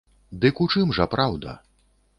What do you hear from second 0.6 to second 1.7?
у чым жа праўда?